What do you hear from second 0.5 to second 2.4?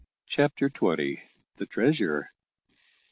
TWENTY. THE TREASURE.